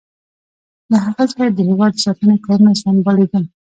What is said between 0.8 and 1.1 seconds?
له